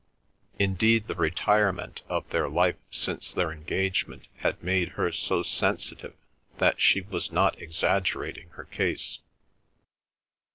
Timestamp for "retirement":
1.13-2.01